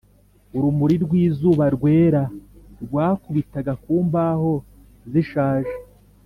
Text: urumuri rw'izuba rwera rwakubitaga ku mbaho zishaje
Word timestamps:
urumuri 0.55 0.95
rw'izuba 1.03 1.65
rwera 1.75 2.23
rwakubitaga 2.83 3.73
ku 3.83 3.93
mbaho 4.07 4.53
zishaje 5.11 5.75